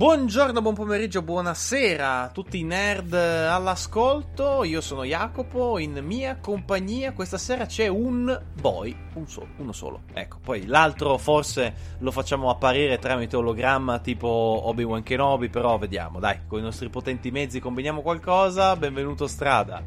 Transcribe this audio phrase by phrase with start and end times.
[0.00, 4.64] Buongiorno, buon pomeriggio, buonasera a tutti i nerd all'ascolto.
[4.64, 10.04] Io sono Jacopo, in mia compagnia questa sera c'è un boy, un solo, uno solo.
[10.14, 16.46] Ecco, poi l'altro forse lo facciamo apparire tramite ologramma tipo Obi-Wan Kenobi, però vediamo, dai,
[16.46, 18.76] con i nostri potenti mezzi combiniamo qualcosa.
[18.76, 19.84] Benvenuto Strada.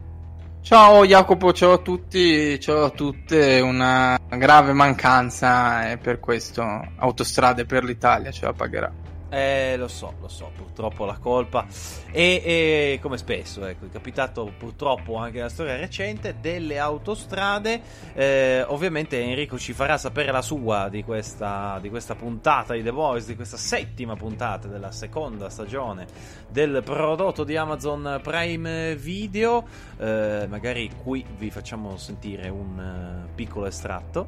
[0.62, 6.64] Ciao Jacopo, ciao a tutti, ciao a tutte, una grave mancanza e per questo
[6.98, 9.03] Autostrade per l'Italia ce la pagherà.
[9.34, 11.66] Eh, lo so, lo so, purtroppo la colpa.
[12.12, 17.82] E, e, come spesso, ecco, è capitato purtroppo anche nella storia recente delle autostrade.
[18.14, 22.94] Eh, ovviamente Enrico ci farà sapere la sua di questa, di questa puntata di The
[22.94, 26.06] Boys, di questa settima puntata della seconda stagione
[26.48, 29.66] del prodotto di Amazon Prime Video.
[29.98, 34.28] Eh, magari qui vi facciamo sentire un uh, piccolo estratto.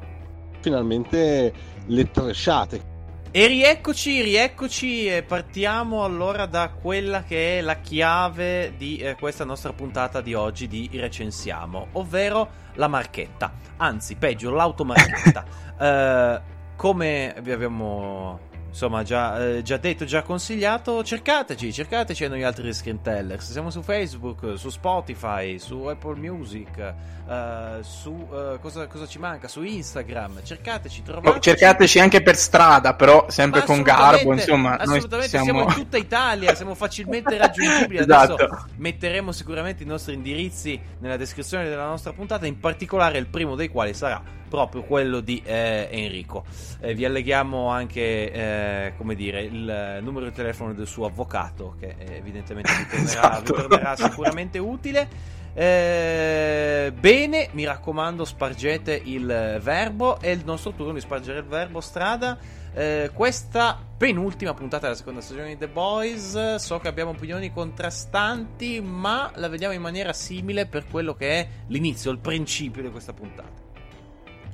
[0.58, 1.52] Finalmente
[1.86, 2.94] le tresciate
[3.36, 9.44] e rieccoci, rieccoci e partiamo allora da quella che è la chiave di eh, questa
[9.44, 15.44] nostra puntata di oggi di Recensiamo, ovvero la marchetta, anzi peggio l'automarchetta.
[15.78, 16.40] eh,
[16.76, 18.45] come vi abbiamo
[18.76, 23.50] insomma già, eh, già, detto, già consigliato, cercateci, cercateci a noi altri screen-tellers.
[23.50, 26.94] Siamo su Facebook, su Spotify, su Apple Music,
[27.26, 29.48] uh, su uh, cosa, cosa, ci manca?
[29.48, 30.42] Su Instagram.
[30.42, 31.36] Cercateci, trovateci.
[31.36, 34.34] Oh, cercateci anche per strada, però sempre con garbo.
[34.34, 35.44] Insomma, assolutamente siamo...
[35.44, 35.62] siamo...
[35.62, 38.00] in tutta Italia, siamo facilmente raggiungibili.
[38.04, 38.34] esatto.
[38.34, 43.54] Adesso metteremo sicuramente i nostri indirizzi nella descrizione della nostra puntata, in particolare il primo
[43.54, 46.44] dei quali sarà proprio quello di eh, Enrico.
[46.80, 51.96] Eh, vi alleghiamo anche, eh, come dire, il numero di telefono del suo avvocato, che
[51.98, 53.54] evidentemente vi tornerà, esatto.
[53.54, 55.34] vi tornerà sicuramente utile.
[55.58, 60.20] Eh, bene, mi raccomando, spargete il verbo.
[60.20, 62.36] È il nostro turno di spargere il verbo strada.
[62.74, 66.56] Eh, questa penultima puntata della seconda stagione di The Boys.
[66.56, 71.48] So che abbiamo opinioni contrastanti, ma la vediamo in maniera simile per quello che è
[71.68, 73.65] l'inizio, il principio di questa puntata.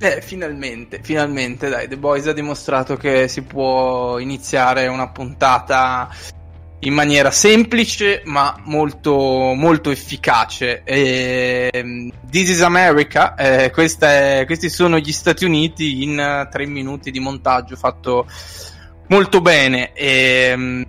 [0.03, 6.09] Eh, finalmente, finalmente, dai, The Boys ha dimostrato che si può iniziare una puntata
[6.79, 9.13] in maniera semplice ma molto,
[9.55, 10.83] molto efficace.
[10.83, 17.09] E, ehm, This is America, eh, è, questi sono gli Stati Uniti in tre minuti
[17.09, 18.27] di montaggio fatto
[19.07, 19.93] molto bene.
[19.93, 20.85] E, ehm,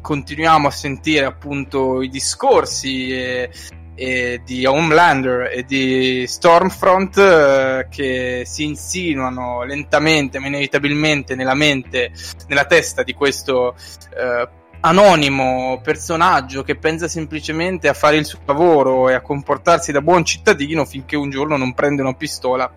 [0.00, 3.50] continuiamo a sentire appunto i discorsi e,
[3.98, 12.12] e di Homelander e di Stormfront eh, che si insinuano lentamente ma inevitabilmente nella mente,
[12.46, 13.74] nella testa di questo
[14.16, 14.48] eh,
[14.80, 20.24] anonimo personaggio che pensa semplicemente a fare il suo lavoro e a comportarsi da buon
[20.24, 22.72] cittadino finché un giorno non prende una pistola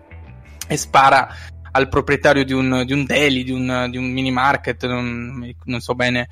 [0.66, 1.28] e spara
[1.70, 5.80] al proprietario di un, di un deli, di un, di un mini market, non, non
[5.80, 6.28] so bene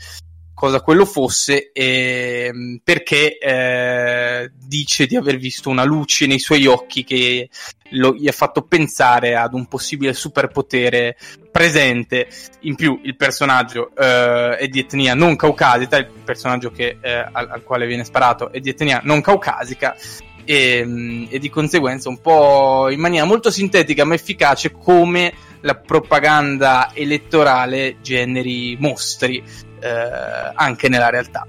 [0.61, 2.53] cosa quello fosse, eh,
[2.85, 7.49] perché eh, dice di aver visto una luce nei suoi occhi che
[7.93, 11.17] lo, gli ha fatto pensare ad un possibile superpotere
[11.51, 12.29] presente.
[12.61, 17.49] In più, il personaggio eh, è di etnia non caucasica, il personaggio che, eh, al,
[17.53, 19.97] al, quale viene sparato è di etnia non caucasica.
[20.45, 26.91] E, e di conseguenza un po' in maniera molto sintetica ma efficace come la propaganda
[26.95, 29.45] elettorale generi mostri
[29.81, 31.47] eh, anche nella realtà.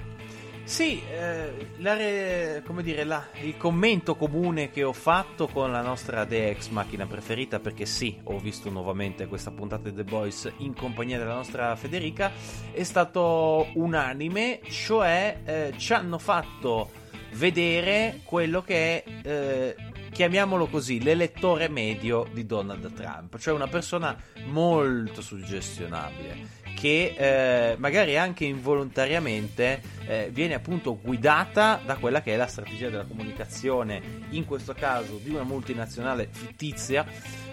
[0.64, 6.24] Sì, eh, re, come dire, la, il commento comune che ho fatto con la nostra
[6.24, 11.18] DX macchina preferita, perché sì, ho visto nuovamente questa puntata di The Boys in compagnia
[11.18, 12.32] della nostra Federica,
[12.72, 16.92] è stato unanime, cioè eh, ci hanno fatto
[17.34, 19.76] vedere quello che è, eh,
[20.22, 24.16] chiamiamolo così, l'elettore medio di Donald Trump, cioè una persona
[24.46, 32.38] molto suggestionabile che eh, magari anche involontariamente eh, viene appunto guidata da quella che è
[32.38, 37.04] la strategia della comunicazione, in questo caso di una multinazionale fittizia,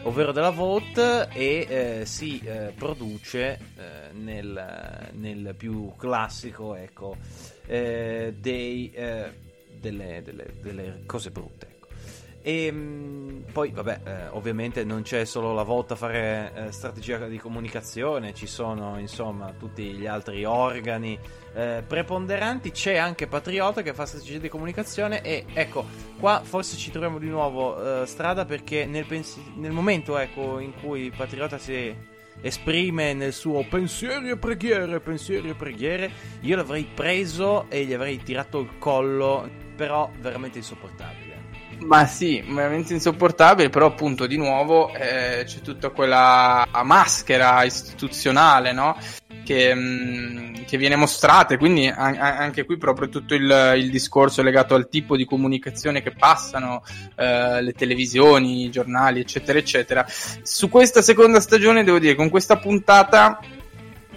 [0.03, 7.17] ovvero della Vote, e eh, si eh, produce eh, nel, nel, più classico ecco,
[7.65, 11.77] eh, dei, delle, delle, delle, cose brutte.
[12.41, 17.27] E mh, poi, vabbè, eh, ovviamente non c'è solo la volta a fare eh, strategia
[17.27, 21.19] di comunicazione, ci sono insomma tutti gli altri organi
[21.55, 22.71] eh, preponderanti.
[22.71, 25.23] C'è anche Patriota che fa strategia di comunicazione.
[25.23, 25.85] E ecco,
[26.19, 30.73] qua forse ci troviamo di nuovo eh, strada perché nel, pensi- nel momento ecco, in
[30.81, 31.95] cui Patriota si
[32.41, 36.11] esprime nel suo pensieri e preghiere, pensieri e preghiere,
[36.43, 41.18] io l'avrei preso e gli avrei tirato il collo, però veramente insopportabile.
[41.81, 48.97] Ma sì, veramente insopportabile, però appunto di nuovo eh, c'è tutta quella maschera istituzionale, no?
[49.45, 54.43] Che, mh, mm, che viene mostrata, quindi a- anche qui proprio tutto il, il, discorso
[54.43, 56.83] legato al tipo di comunicazione che passano
[57.17, 60.05] eh, le televisioni, i giornali, eccetera, eccetera.
[60.43, 63.41] Su questa seconda stagione, devo dire, con questa puntata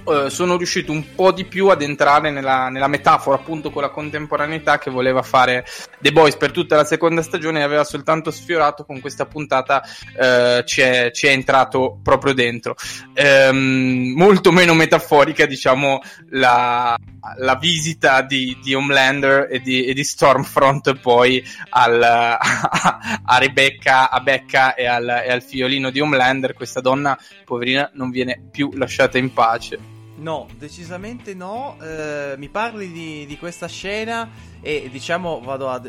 [0.03, 3.89] eh, sono riuscito un po' di più ad entrare nella, nella, metafora appunto con la
[3.89, 5.63] contemporaneità che voleva fare
[5.99, 10.63] The Boys per tutta la seconda stagione e aveva soltanto sfiorato con questa puntata uh,
[10.63, 12.75] ci, è, ci, è, entrato proprio dentro.
[13.15, 16.97] Um, molto meno metaforica diciamo la,
[17.37, 22.37] la visita di, di, Homelander e di, e di Stormfront poi al, a,
[23.23, 26.53] a, Rebecca a Becca e al, e al figliolino di Homelander.
[26.53, 29.90] Questa donna poverina non viene più lasciata in pace
[30.21, 31.77] No, decisamente no.
[31.81, 34.29] Eh, mi parli di, di, questa scena
[34.61, 35.81] e diciamo vado a.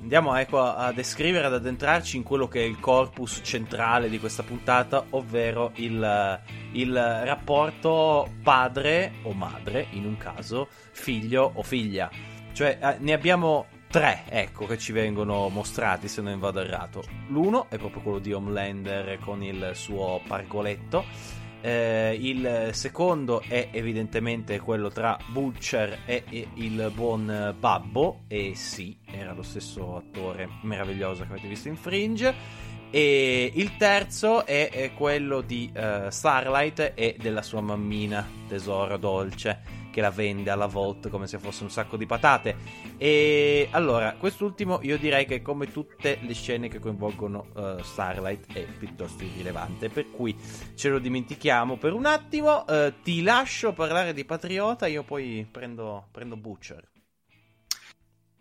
[0.00, 4.18] Andiamo ecco, a, a descrivere, ad addentrarci in quello che è il corpus centrale di
[4.18, 6.40] questa puntata, ovvero il,
[6.72, 12.10] il rapporto padre o madre, in un caso, figlio o figlia.
[12.52, 17.04] Cioè, eh, ne abbiamo tre, ecco, che ci vengono mostrati, se non vado errato.
[17.28, 24.58] L'uno è proprio quello di Homelander con il suo pargoletto eh, il secondo è evidentemente
[24.60, 31.22] quello tra Butcher e, e, il buon Babbo, e sì, era lo stesso attore meraviglioso
[31.24, 32.64] che avete visto in Fringe.
[32.90, 39.85] E il terzo è, è quello di uh, Starlight e della sua mammina, tesoro dolce
[39.96, 42.54] che la vende alla Volt come se fosse un sacco di patate.
[42.98, 48.66] E allora, quest'ultimo io direi che come tutte le scene che coinvolgono uh, Starlight è
[48.78, 50.36] piuttosto irrilevante, per cui
[50.74, 52.66] ce lo dimentichiamo per un attimo.
[52.68, 56.86] Uh, ti lascio parlare di Patriota, io poi prendo, prendo Butcher.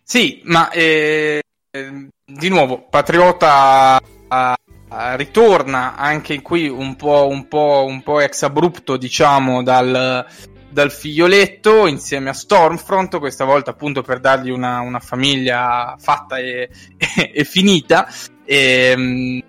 [0.03, 1.41] Sì, ma eh,
[1.71, 4.53] di nuovo, Patriota uh,
[5.15, 10.25] ritorna anche qui un po', un po', un po' ex abrupto, diciamo, dal,
[10.75, 16.69] dal figlioletto insieme a Stormfront, questa volta appunto per dargli una, una famiglia fatta e,
[16.97, 18.05] e, e finita.
[18.43, 19.41] E, um,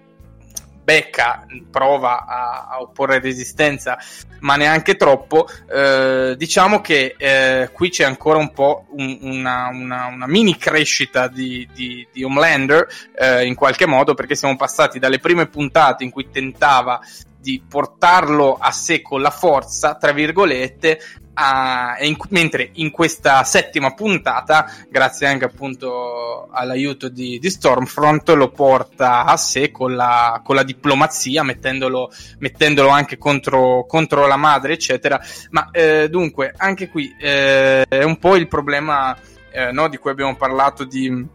[0.84, 3.98] Becca prova a, a, opporre resistenza,
[4.38, 5.48] ma neanche troppo.
[5.68, 11.26] Eh, diciamo che eh, qui c'è ancora un po' un, una, una, una, mini crescita
[11.26, 12.86] di, di, di Homelander,
[13.18, 17.00] eh, in qualche modo, perché siamo passati dalle prime puntate in cui tentava
[17.46, 20.98] di portarlo a sé con la forza, tra virgolette,
[21.34, 28.50] a, in, mentre in questa settima puntata, grazie anche appunto all'aiuto di, di Stormfront, lo
[28.50, 34.72] porta a sé con la, con la diplomazia, mettendolo, mettendolo anche contro, contro, la madre,
[34.72, 35.20] eccetera.
[35.50, 39.16] Ma eh, dunque, anche qui eh, è un po' il problema
[39.52, 41.34] eh, no, di cui abbiamo parlato di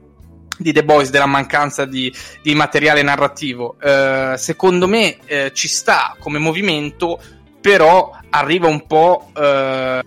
[0.61, 3.75] di The Boys della mancanza di, di materiale narrativo.
[3.81, 7.19] Eh, secondo me eh, ci sta come movimento,
[7.59, 9.31] però arriva un po'.
[9.35, 10.03] Eh,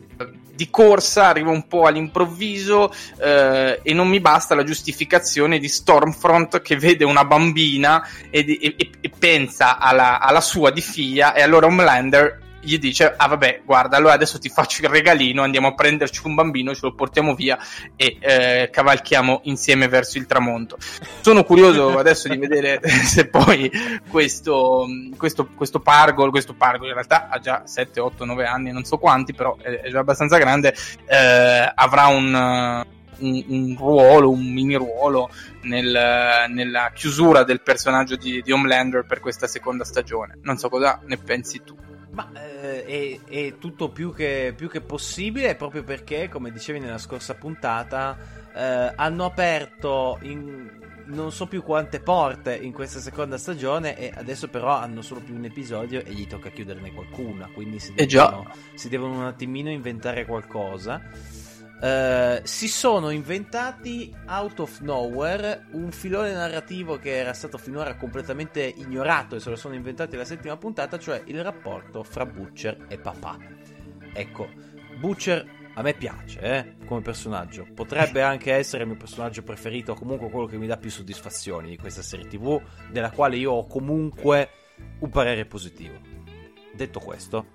[0.54, 6.62] di corsa, arriva un po' all'improvviso eh, e non mi basta la giustificazione di Stormfront
[6.62, 11.66] che vede una bambina e, e, e pensa alla, alla, sua di figlia e allora
[11.66, 16.22] Homelander gli dice ah vabbè guarda allora adesso ti faccio il regalino andiamo a prenderci
[16.24, 17.58] un bambino ce lo portiamo via
[17.96, 20.76] e eh, cavalchiamo insieme verso il tramonto
[21.20, 23.70] sono curioso adesso di vedere se poi
[24.08, 28.84] questo, questo, questo pargo questo pargo in realtà ha già 7, 8, 9 anni non
[28.84, 30.74] so quanti però è, già abbastanza grande
[31.06, 32.82] eh, avrà un
[33.18, 35.30] un, un, ruolo, un mini ruolo
[35.62, 40.38] nel, nella chiusura del personaggio di, di Homelander per questa seconda stagione.
[40.42, 41.76] Non so cosa ne pensi tu.
[42.10, 46.98] Ma eh, è, è, tutto più che, più che, possibile proprio perché, come dicevi nella
[46.98, 48.16] scorsa puntata,
[48.54, 50.70] eh, hanno aperto in,
[51.06, 55.34] non so più quante porte in questa seconda stagione e adesso però hanno solo più
[55.34, 59.70] un episodio e gli tocca chiuderne qualcuna, quindi si eh devono, si devono un attimino
[59.70, 61.42] inventare qualcosa.
[61.84, 68.62] Uh, si sono inventati out of nowhere un filone narrativo che era stato finora completamente
[68.62, 72.96] ignorato e se lo sono inventati la settima puntata, cioè il rapporto fra Butcher e
[72.96, 73.36] papà.
[74.14, 74.48] Ecco,
[74.98, 77.66] Butcher a me piace eh, come personaggio.
[77.74, 81.68] Potrebbe anche essere il mio personaggio preferito, o comunque quello che mi dà più soddisfazioni
[81.68, 84.48] di questa serie TV, della quale io ho comunque
[85.00, 86.00] un parere positivo.
[86.72, 87.46] Detto questo,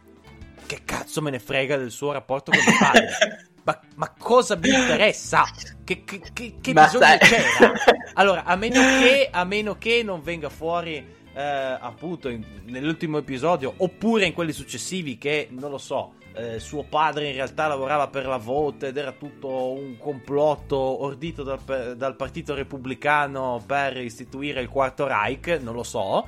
[0.68, 3.48] che cazzo me ne frega del suo rapporto con il padre?
[3.70, 5.46] ma, ma, cosa mi interessa?
[5.84, 7.18] Che, che, che, che bisogno sai.
[7.20, 7.74] c'era?
[8.16, 11.18] Allora, a meno che, a meno che non venga fuori.
[11.32, 16.84] Eh, appunto in, nell'ultimo episodio oppure in quelli successivi che non lo so eh, suo
[16.84, 22.16] padre in realtà lavorava per la Vote ed era tutto un complotto ordito dal, dal
[22.16, 26.28] partito repubblicano per istituire il quarto Reich non lo so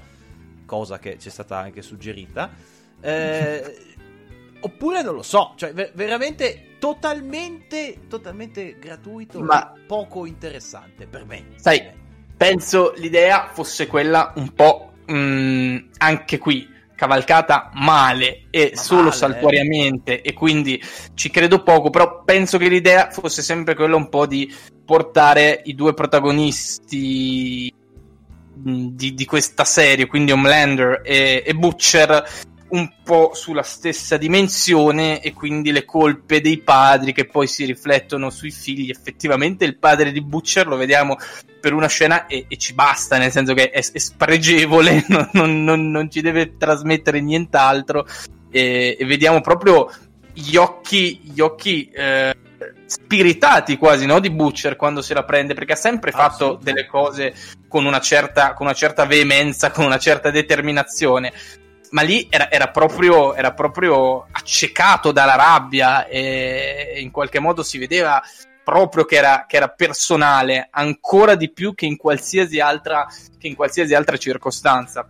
[0.67, 2.51] cosa che ci è stata anche suggerita
[3.01, 3.77] eh,
[4.61, 11.45] oppure non lo so cioè ver- veramente totalmente, totalmente gratuito, ma poco interessante per me.
[11.57, 11.79] Sai,
[12.35, 19.01] penso l'idea fosse quella un po' mh, mm, anche qui cavalcata male e ma solo
[19.01, 20.81] male, saltuariamente e quindi
[21.13, 24.51] ci credo poco, però penso che l'idea fosse sempre quella un po' di
[24.83, 27.71] portare i due protagonisti
[28.57, 35.21] mm, di, di questa serie, quindi Homelander e, e Butcher un po' sulla stessa dimensione
[35.21, 38.89] e quindi le colpe dei padri che poi si riflettono sui figli.
[38.89, 41.17] Effettivamente il padre di Butcher lo vediamo
[41.59, 45.89] per una scena e, e ci basta, nel senso che è, è spregevole, non, non,
[45.91, 48.05] non, ci deve trasmettere nient'altro
[48.49, 49.91] e, e vediamo proprio
[50.33, 52.33] gli occhi, gli occhi eh,
[52.85, 54.19] spiritati quasi no?
[54.19, 57.33] di Butcher quando se la prende perché ha sempre fatto delle cose
[57.67, 61.31] con una, certa, con una certa veemenza, con una certa determinazione
[61.91, 67.77] ma lì era, era, proprio, era proprio accecato dalla rabbia e in qualche modo si
[67.77, 68.21] vedeva
[68.63, 73.07] proprio che era, che era personale ancora di più che in qualsiasi altra,
[73.37, 75.09] che in qualsiasi altra circostanza.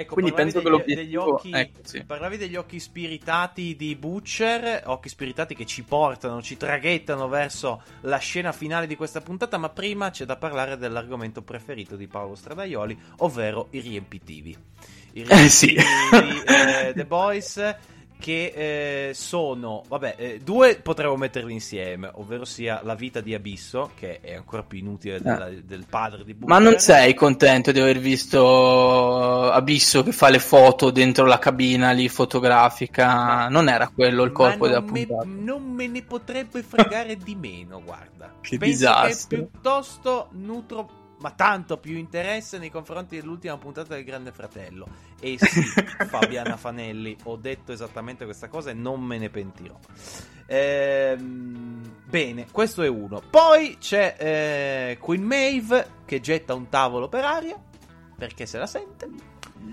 [0.00, 0.94] Ecco, Quindi penso degli, che.
[0.94, 2.04] Degli occhi, ecco, sì.
[2.04, 8.18] Parlavi degli occhi spiritati di Butcher, occhi spiritati che ci portano, ci traghettano verso la
[8.18, 12.96] scena finale di questa puntata, ma prima c'è da parlare dell'argomento preferito di Paolo Stradaioli,
[13.16, 14.56] ovvero i riempitivi
[15.14, 15.74] i eh, sì.
[15.74, 17.76] di eh, The Boys
[18.18, 23.92] che eh, sono, vabbè, eh, due potremmo metterli insieme, ovvero sia la vita di Abisso,
[23.94, 25.50] che è ancora più inutile della, ah.
[25.50, 26.48] del padre di Booker.
[26.48, 31.92] Ma non sei contento di aver visto Abisso che fa le foto dentro la cabina
[31.92, 33.48] lì fotografica?
[33.48, 35.24] Non era quello il corpo della puntata.
[35.24, 38.34] Non me ne potrebbe fregare di meno, guarda.
[38.40, 39.36] che Penso disastro.
[39.36, 44.86] Che piuttosto nutro ma tanto più interesse nei confronti dell'ultima puntata del Grande Fratello.
[45.20, 45.62] E sì,
[46.08, 49.78] Fabiana Fanelli, ho detto esattamente questa cosa e non me ne pentirò.
[50.46, 53.20] Ehm, bene, questo è uno.
[53.28, 57.60] Poi c'è eh, Queen Maeve che getta un tavolo per aria,
[58.16, 59.08] perché se la sente.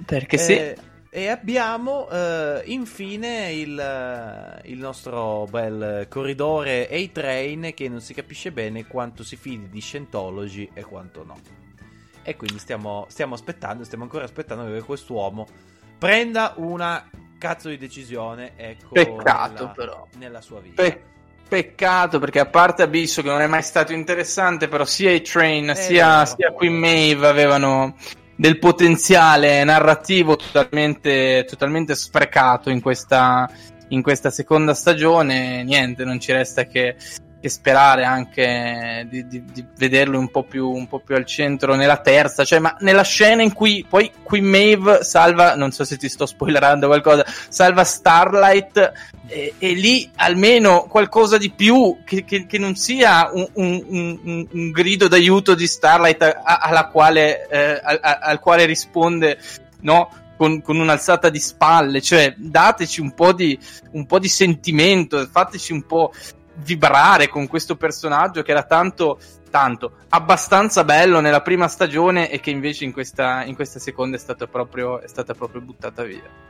[0.06, 0.94] Perché eh, sì.
[1.16, 8.52] E abbiamo uh, infine il, uh, il, nostro bel corridore A-Train che non si capisce
[8.52, 11.40] bene quanto si fidi di Scientology e quanto no.
[12.22, 15.48] E quindi stiamo, stiamo aspettando, stiamo ancora aspettando che quest'uomo
[15.98, 18.52] prenda una cazzo di decisione.
[18.58, 20.08] Ecco, Peccato nella, però.
[20.18, 20.84] Nella sua vita.
[20.84, 21.02] Pe-
[21.48, 26.26] peccato perché a parte Abisso che non è mai stato interessante, però sia A-Train sia,
[26.26, 27.96] sia Queen Maeve avevano
[28.36, 33.50] del potenziale narrativo totalmente, totalmente sprecato in questa,
[33.90, 35.64] in questa seconda stagione.
[35.64, 36.96] Niente, non ci resta che
[37.40, 41.76] che sperare anche di, di, di vederlo un po, più, un po' più al centro
[41.76, 45.98] nella terza, cioè ma nella scena in cui poi qui Maeve salva, non so se
[45.98, 48.92] ti sto spoilerando qualcosa, salva Starlight
[49.28, 54.72] e, e lì almeno qualcosa di più che, che, che non sia un, un, un,
[54.72, 59.38] grido d'aiuto di Starlight a, a, quale, eh, a, al quale risponde
[59.82, 60.10] no?
[60.38, 63.58] Con, con, un'alzata di spalle, cioè dateci un po' di,
[63.92, 66.12] un po' di sentimento, fateci un po'
[66.58, 69.20] vibrare con questo personaggio che era tanto,
[69.50, 74.20] tanto, abbastanza bello nella prima stagione e che invece in questa, in questa seconda è
[74.20, 76.44] stata, proprio, è stata proprio buttata via.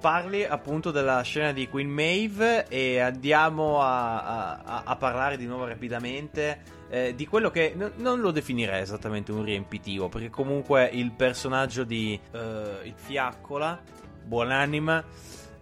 [0.00, 5.66] Parli appunto della scena di Queen Maeve e andiamo a, a, a parlare di nuovo
[5.66, 11.12] rapidamente eh, di quello che n- non lo definirei esattamente un riempitivo, perché comunque il
[11.12, 12.38] personaggio di uh,
[12.84, 13.80] il Fiaccola,
[14.24, 15.04] buonanima,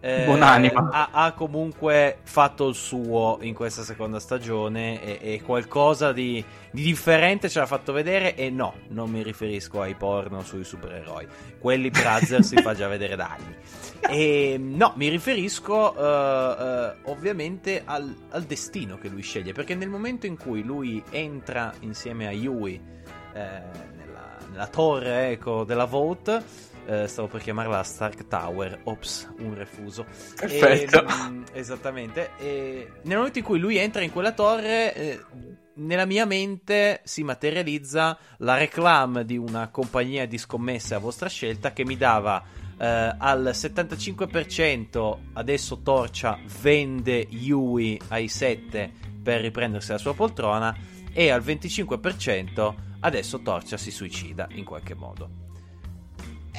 [0.01, 0.91] eh, Buonanima.
[0.93, 6.83] Ha, ha, comunque fatto il suo in questa seconda stagione e, e qualcosa di, di,
[6.83, 11.27] differente ce l'ha fatto vedere e no, non mi riferisco ai porno sui supereroi,
[11.59, 13.57] quelli Brazzer si fa già vedere da anni.
[14.09, 19.89] E, no, mi riferisco uh, uh, ovviamente al, al, destino che lui sceglie, perché nel
[19.89, 22.81] momento in cui lui entra insieme a Yui
[23.33, 23.63] eh,
[23.97, 26.43] nella, nella torre ecco, della Vote,
[26.89, 30.07] eh, stavo per chiamarla Stark Tower, ops, un refuso.
[30.35, 31.07] Perfetto.
[31.07, 32.31] E, mm, esattamente.
[32.39, 35.25] E nel momento in cui lui entra in quella torre, eh,
[35.75, 41.73] nella mia mente si materializza la reclam di una compagnia di scommesse a vostra scelta
[41.73, 42.43] che mi dava
[42.79, 48.91] eh, al 75% adesso Torcia vende Yui ai 7
[49.23, 50.77] per riprendersi la sua poltrona
[51.13, 55.48] e al 25% adesso Torcia si suicida in qualche modo.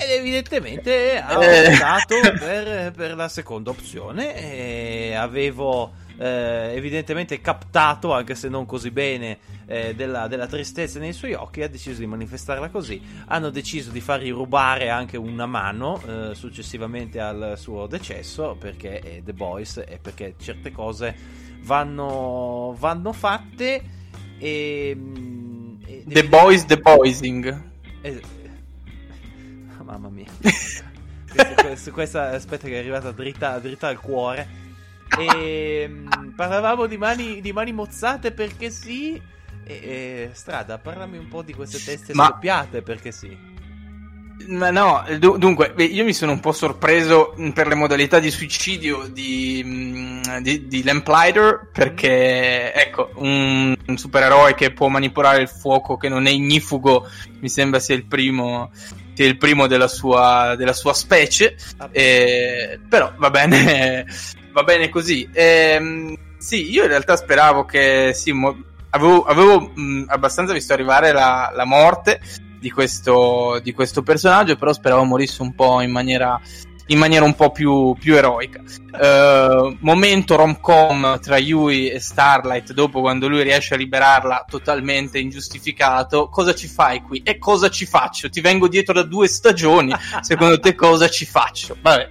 [0.01, 1.73] Ed evidentemente ha Eh.
[1.73, 9.37] optato per, per la seconda opzione avevo eh, evidentemente captato, anche se non così bene,
[9.65, 13.01] eh, della, della tristezza nei suoi occhi ha deciso di manifestarla così.
[13.27, 19.21] Hanno deciso di fargli rubare anche una mano eh, successivamente al suo decesso perché è
[19.23, 21.15] The Boys e perché certe cose
[21.61, 23.81] vanno, vanno fatte
[24.37, 24.93] e...
[24.97, 27.61] mm, e- The Boys, The Boysing.
[28.01, 28.21] eh,
[29.99, 30.25] Mamma mia.
[31.29, 34.47] Questa- su questa aspetta che è arrivata dritta, dritta al cuore.
[35.19, 39.21] E mm, parlavamo di mani, di mani mozzate perché sì.
[39.63, 43.37] E, e, strada, parlami un po' di queste teste Ma- scoppiate perché sì.
[44.47, 49.07] Ma no, du- dunque, io mi sono un po' sorpreso per le modalità di suicidio
[49.11, 55.97] di, mh, di, di Lamplighter, perché, ecco, un, un supereroe che può manipolare il fuoco,
[55.97, 57.05] che non è ignifugo,
[57.41, 58.71] mi sembra sia il primo,
[59.19, 61.57] sia il primo della, sua, della sua specie,
[61.91, 64.05] eh, però va bene,
[64.53, 65.27] va bene così.
[65.33, 71.11] Ehm, sì, io in realtà speravo che, sì, mo- avevo, avevo mh, abbastanza visto arrivare
[71.11, 72.21] la, la morte,
[72.59, 76.39] di questo, di questo personaggio, però speravo morisse un po' in maniera,
[76.89, 78.61] in maniera un po' più, più eroica.
[78.99, 86.29] Eh, momento rom-com tra Yui e Starlight, dopo quando lui riesce a liberarla totalmente ingiustificato,
[86.29, 87.21] cosa ci fai qui?
[87.23, 88.29] E cosa ci faccio?
[88.29, 91.77] Ti vengo dietro da due stagioni, secondo te cosa ci faccio?
[91.79, 92.09] Vabbè.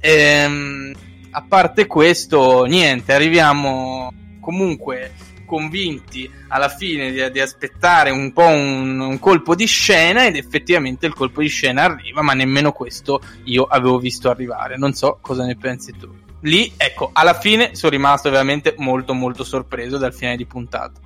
[0.00, 0.92] Ehm,
[1.30, 5.12] a parte questo, niente, arriviamo comunque
[5.44, 11.06] convinti alla fine di, di aspettare un po' un, un colpo di scena ed effettivamente
[11.06, 14.76] il colpo di scena arriva, ma nemmeno questo io avevo visto arrivare.
[14.76, 16.08] Non so cosa ne pensi tu.
[16.40, 21.00] Lì, ecco, alla fine sono rimasto veramente molto molto sorpreso dal finale di puntata.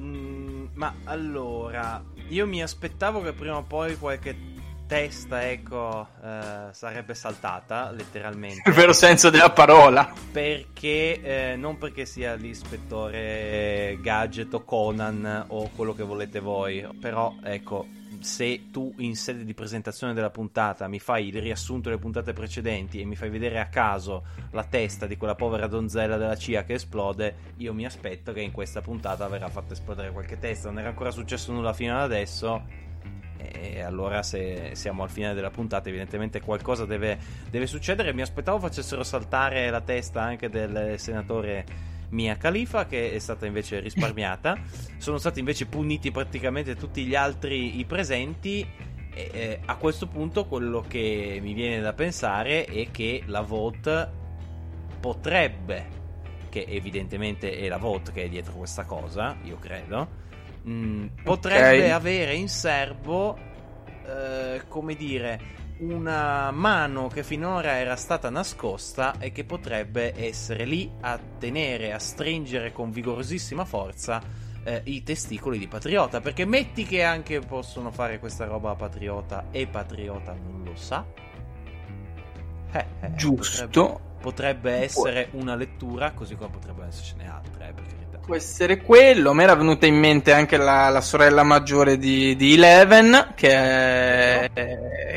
[0.00, 4.53] Mm, ma allora, io mi aspettavo che prima o poi qualche
[4.86, 8.62] testa, ecco, eh, sarebbe saltata, letteralmente.
[8.68, 10.12] Il vero senso della parola.
[10.30, 17.34] Perché, eh, non perché sia l'ispettore Gadget o Conan o quello che volete voi, però
[17.42, 17.86] ecco,
[18.24, 23.00] se tu in sede di presentazione della puntata mi fai il riassunto delle puntate precedenti
[23.00, 26.74] e mi fai vedere a caso la testa di quella povera donzella della CIA che
[26.74, 30.68] esplode, io mi aspetto che in questa puntata verrà fatta esplodere qualche testa.
[30.68, 32.82] Non era ancora successo nulla fino ad adesso.
[33.50, 37.18] E allora, se siamo al finale della puntata, evidentemente qualcosa deve,
[37.50, 38.12] deve succedere.
[38.12, 41.64] Mi aspettavo facessero saltare la testa anche del senatore
[42.10, 44.56] Mia Khalifa, che è stata invece risparmiata.
[44.98, 48.66] Sono stati invece puniti praticamente tutti gli altri i presenti.
[49.16, 54.22] E, eh, a questo punto, quello che mi viene da pensare è che la vote
[55.00, 55.86] potrebbe,
[56.48, 60.22] che evidentemente è la vote che è dietro questa cosa, io credo.
[60.68, 61.92] Mm, potrebbe Ok.
[61.92, 63.36] avere in serbo,
[64.06, 70.90] eh, come dire, una mano che finora era stata nascosta e che potrebbe essere lì
[71.00, 74.22] a tenere, a stringere con vigorosissima forza
[74.62, 76.20] eh, i testicoli di Patriota.
[76.20, 81.04] Perché metti che anche possono fare questa roba a Patriota e Patriota non lo sa.
[82.72, 83.68] Eh, eh, Giusto.
[83.68, 88.03] Potrebbe, potrebbe essere una lettura, così come potrebbero essercene altre, eh, per carità.
[88.24, 89.30] Può essere quello.
[89.30, 94.50] A me era venuta in mente anche la, la sorella maggiore di, di Eleven, che,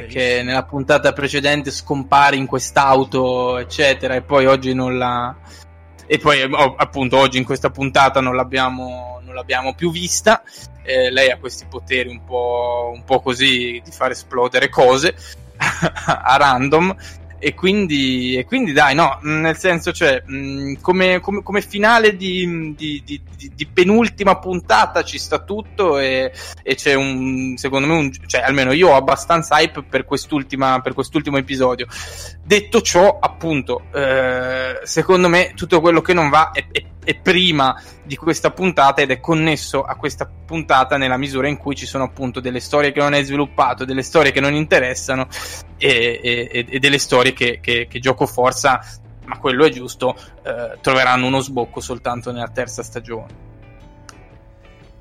[0.10, 5.34] che nella puntata precedente scompare in quest'auto, eccetera, e poi oggi non la.
[6.06, 10.44] E poi, oh, appunto, oggi in questa puntata non l'abbiamo, non l'abbiamo più vista.
[10.84, 15.16] Eh, lei ha questi poteri un po', un po' così di far esplodere cose
[15.56, 16.94] a random.
[17.40, 22.16] E quindi, e quindi dai, no, mh, nel senso, cioè, mh, come, come- come finale
[22.16, 26.32] di, di- di- di- di penultima puntata ci sta tutto e,
[26.64, 30.94] e c'è un, secondo me, un, cioè, almeno io ho abbastanza hype per, quest'ultima, per
[30.94, 31.86] quest'ultimo episodio.
[32.44, 37.82] Detto ciò, appunto, eh, secondo me tutto quello che non va è, è- è prima
[38.04, 42.04] di questa puntata ed è connesso a questa puntata nella misura in cui ci sono
[42.04, 45.30] appunto delle storie che non hai sviluppato, delle storie che non interessano
[45.78, 48.82] e, e- e delle storie che, che, che gioco forza,
[49.24, 53.46] ma quello è giusto, eh, troveranno uno sbocco soltanto nella terza stagione.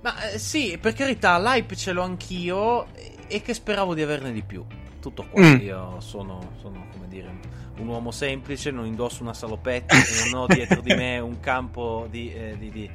[0.03, 2.87] Ma eh, sì, per carità, l'hype ce l'ho anch'io
[3.27, 4.64] e- che speravo di averne di più.
[5.07, 5.40] Tutto qua.
[5.40, 5.61] Mm.
[5.61, 7.31] Io sono, sono, come dire,
[7.79, 9.95] un uomo semplice, non indosso una salopetta
[10.31, 12.90] non ho dietro di me un campo di, eh, di, di,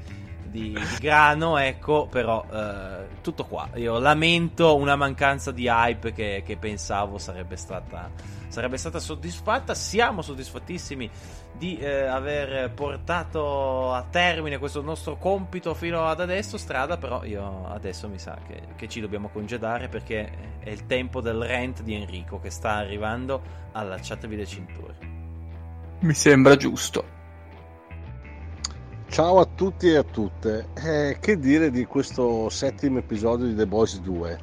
[0.51, 3.69] di grano, ecco, però eh, tutto qua.
[3.75, 8.11] Io lamento una mancanza di hype che, che pensavo sarebbe stata,
[8.49, 9.73] sarebbe stata soddisfatta.
[9.73, 11.09] Siamo soddisfattissimi
[11.57, 17.67] di eh, aver portato a termine questo nostro compito fino ad adesso, strada, però io
[17.67, 21.93] adesso mi sa che, che, ci dobbiamo congedare perché è il tempo del rent di
[21.93, 24.95] Enrico che sta arrivando, allacciatevi le cinture.
[25.99, 27.20] Mi sembra giusto.
[29.11, 30.69] Ciao a tutti e a tutte.
[30.73, 34.39] Eh, che dire di questo settimo episodio di The Boys 2?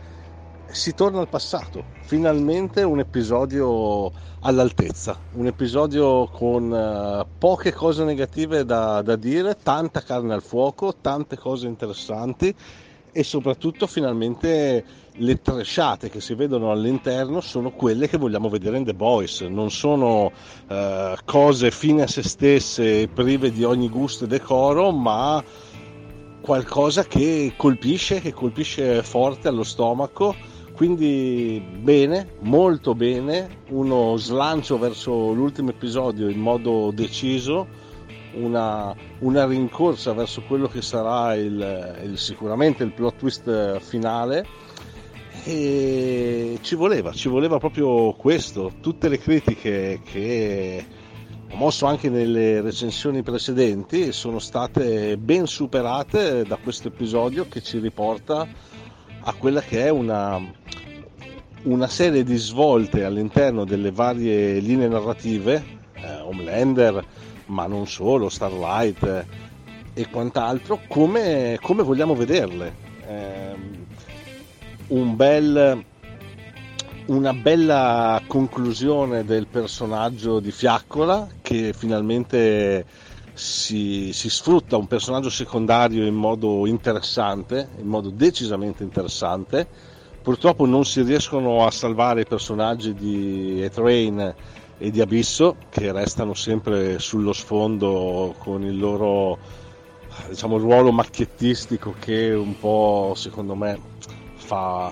[0.70, 8.66] si torna al passato, finalmente un episodio all'altezza, un episodio con uh, poche cose negative
[8.66, 12.54] da, da, dire, tanta carne al fuoco, tante cose interessanti
[13.10, 14.84] e soprattutto finalmente
[15.18, 19.70] le tresciate che si vedono all'interno sono quelle che vogliamo vedere in The Boys, non
[19.70, 20.32] sono
[20.68, 20.74] uh,
[21.24, 25.42] cose fine a se stesse, prive di ogni gusto e decoro, ma
[26.40, 30.34] qualcosa che colpisce, che colpisce forte allo stomaco.
[30.72, 37.66] Quindi bene, molto bene, uno slancio verso l'ultimo episodio in modo deciso,
[38.34, 44.46] una, una rincorsa verso quello che sarà il, il, sicuramente il plot twist finale
[45.44, 50.84] e ci voleva, ci voleva proprio questo, tutte le critiche che
[51.50, 57.78] ho mosso anche nelle recensioni precedenti sono state ben superate da questo episodio che ci
[57.78, 58.46] riporta
[59.20, 60.40] a quella che è una,
[61.62, 67.04] una serie di svolte all'interno delle varie linee narrative, eh, Homelander,
[67.46, 69.26] ma non solo, Starlight eh,
[69.94, 72.74] e quant'altro, come, come vogliamo vederle.
[73.06, 73.86] Eh,
[74.88, 75.84] un bel,
[77.06, 82.86] una bella conclusione del personaggio di Fiaccola che finalmente
[83.34, 89.66] si, si, sfrutta un personaggio secondario in modo interessante, in modo decisamente interessante.
[90.22, 94.34] Purtroppo non si riescono a salvare i personaggi di E-Train
[94.78, 99.38] e di Abisso, che restano sempre sullo sfondo con il loro
[100.28, 103.96] diciamo, ruolo macchiettistico che un po' secondo me
[104.48, 104.90] fa,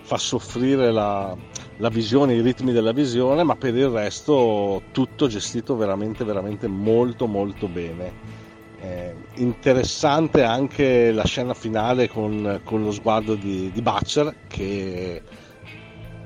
[0.00, 1.36] fa soffrire la,
[1.76, 7.28] la visione, i ritmi della visione, ma per il resto tutto gestito veramente, veramente molto,
[7.28, 8.40] molto bene.
[8.80, 15.22] Eh, interessante anche la scena finale con, con lo sguardo di, di, Butcher che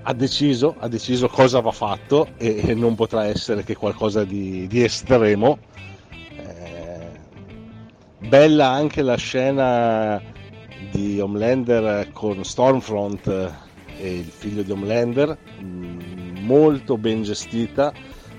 [0.00, 4.82] ha deciso, ha deciso cosa va fatto e, non potrà essere che qualcosa di, di
[4.82, 5.58] estremo.
[6.34, 7.10] Eh,
[8.26, 10.34] bella anche la scena
[10.96, 13.26] di Homelander con Stormfront
[13.98, 17.92] e il figlio di Homelander, mm, molto ben gestita,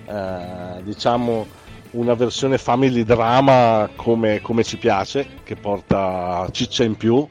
[0.05, 1.45] eh, diciamo
[1.91, 7.27] una versione family drama come, come, ci piace, che porta ciccia in più.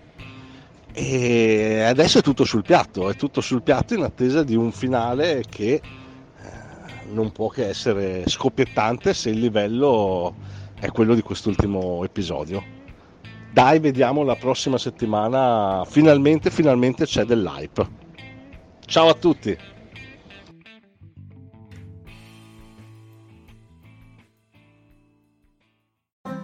[0.92, 5.42] E adesso è tutto sul piatto, è tutto sul piatto in attesa di un finale
[5.48, 5.82] che eh,
[7.10, 10.34] non può che essere scoppiettante se il livello
[10.78, 12.75] è quello di quest'ultimo episodio.
[13.56, 15.82] Dai, vediamo la prossima settimana.
[15.86, 17.88] Finalmente, finalmente c'è dell'hype.
[18.84, 19.56] Ciao a tutti.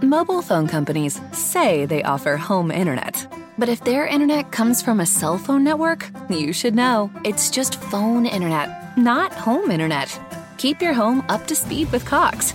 [0.00, 3.28] Mobile phone companies say they offer home internet.
[3.58, 7.10] But if their internet comes from a cell phone network, you should know.
[7.24, 10.08] It's just phone internet, not home internet.
[10.56, 12.54] Keep your home up to speed with Cox.